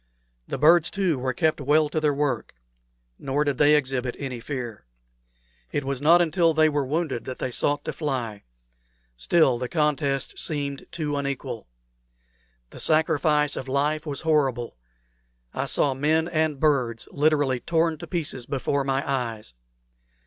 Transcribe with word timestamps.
The 0.47 0.57
birds, 0.57 0.89
too, 0.89 1.19
were 1.19 1.31
kept 1.31 1.61
well 1.61 1.87
to 1.89 1.99
their 1.99 2.11
work; 2.11 2.55
nor 3.19 3.43
did 3.43 3.59
they 3.59 3.75
exhibit 3.75 4.15
any 4.17 4.39
fear. 4.39 4.87
It 5.71 5.83
was 5.83 6.01
not 6.01 6.23
until 6.23 6.55
they 6.55 6.69
were 6.69 6.83
wounded 6.87 7.25
that 7.25 7.37
they 7.37 7.51
sought 7.51 7.85
to 7.85 7.93
fly. 7.93 8.41
Still, 9.15 9.59
the 9.59 9.69
contest 9.69 10.39
seemed 10.39 10.87
too 10.91 11.15
unequal. 11.15 11.67
The 12.71 12.79
sacrifice 12.79 13.55
of 13.55 13.67
life 13.67 14.07
was 14.07 14.21
horrible. 14.21 14.75
I 15.53 15.67
saw 15.67 15.93
men 15.93 16.27
and 16.27 16.59
birds 16.59 17.07
literally 17.11 17.59
torn 17.59 17.99
to 17.99 18.07
pieces 18.07 18.47
before 18.47 18.83
my 18.83 19.07
eyes. 19.07 19.53